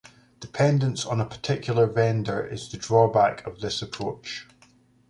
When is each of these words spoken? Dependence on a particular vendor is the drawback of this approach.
Dependence 0.39 1.05
on 1.05 1.21
a 1.21 1.27
particular 1.27 1.85
vendor 1.85 2.43
is 2.43 2.67
the 2.69 2.77
drawback 2.77 3.45
of 3.45 3.59
this 3.61 3.83
approach. 3.83 4.47